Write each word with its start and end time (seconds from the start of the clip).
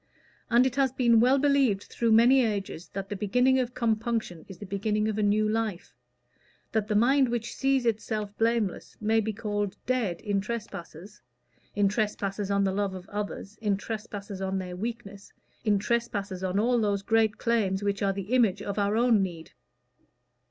And 0.49 0.65
it 0.65 0.77
has 0.77 0.91
been 0.91 1.19
well 1.19 1.37
believed 1.37 1.83
through 1.83 2.11
many 2.11 2.43
ages 2.43 2.87
that 2.93 3.09
the 3.09 3.15
beginning 3.15 3.59
of 3.59 3.75
compunction 3.75 4.45
is 4.47 4.57
the 4.57 4.65
beginning 4.65 5.07
of 5.07 5.19
a 5.19 5.21
new 5.21 5.47
life; 5.47 5.93
that 6.71 6.87
the 6.87 6.95
mind 6.95 7.29
which 7.29 7.53
sees 7.53 7.85
itself 7.85 8.35
blameless 8.39 8.97
may 8.99 9.19
be 9.19 9.31
called 9.31 9.77
dead 9.85 10.19
in 10.21 10.41
trespasses 10.41 11.21
in 11.75 11.87
trespasses 11.87 12.49
on 12.49 12.63
the 12.63 12.73
love 12.73 12.95
of 12.95 13.07
others, 13.09 13.59
in 13.61 13.77
trespasses 13.77 14.41
on 14.41 14.57
their 14.57 14.75
weakness, 14.75 15.33
in 15.63 15.77
trespasses 15.77 16.43
on 16.43 16.57
all 16.57 16.79
those 16.81 17.03
great 17.03 17.37
claims 17.37 17.83
which 17.83 18.01
are 18.01 18.11
the 18.11 18.33
image 18.33 18.63
of 18.63 18.79
our 18.79 18.97
own 18.97 19.21
need. 19.21 19.51